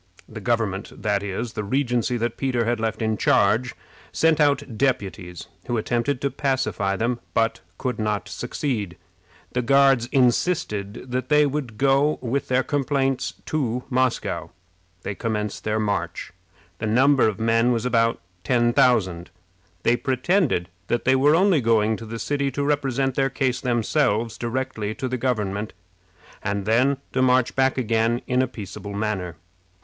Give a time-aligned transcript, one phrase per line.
[0.27, 3.75] The government that is, the regency that Peter had left in charge
[4.11, 8.97] sent out deputies, who attempted to pacify them, but could not succeed.
[9.51, 14.49] The Guards insisted that they would go with their complaints to Moscow.
[15.03, 16.33] They commenced their march.
[16.79, 19.29] The number of men was about ten thousand.
[19.83, 24.35] They pretended that they were only going to the city to represent their case themselves
[24.39, 25.73] directly to the government,
[26.41, 29.35] and then to march back again in a peaceable manner.